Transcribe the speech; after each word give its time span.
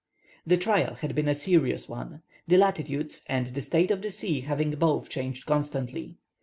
The 0.47 0.57
trial 0.57 0.95
had 0.95 1.13
been 1.13 1.27
a 1.27 1.35
serious 1.35 1.87
one, 1.87 2.23
the 2.47 2.57
latitudes 2.57 3.21
and 3.27 3.45
the 3.45 3.61
state 3.61 3.91
of 3.91 4.01
the 4.01 4.09
sea 4.09 4.39
having 4.39 4.71
both 4.71 5.09
changed 5.09 5.45
constantly. 5.45 6.17